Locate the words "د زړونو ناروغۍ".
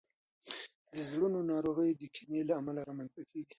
0.93-1.91